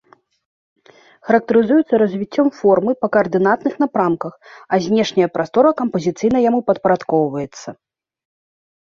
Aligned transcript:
Характарызуецца 1.29 1.99
развіццём 2.03 2.47
формы 2.61 2.91
па 3.05 3.11
каардынатных 3.17 3.73
напрамках, 3.85 4.33
а 4.73 4.83
знешняя 4.89 5.27
прастора 5.39 5.69
кампазіцыйна 5.85 6.37
яму 6.49 6.59
падпарадкоўваецца. 6.71 7.81